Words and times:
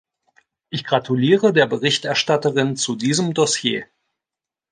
Ich 0.71 0.83
gratuliere 0.83 1.53
der 1.53 1.67
Berichterstatterin 1.67 2.75
zu 2.75 2.95
diesem 2.95 3.35
Dossier. 3.35 3.85